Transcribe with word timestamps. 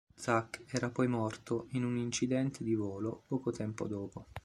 Zak 0.15 0.63
era 0.71 0.89
poi 0.89 1.05
morto 1.05 1.67
in 1.73 1.85
un 1.85 1.95
incidente 1.95 2.63
di 2.63 2.73
volo 2.73 3.21
poco 3.27 3.51
tempo 3.51 3.85
dopo. 3.85 4.25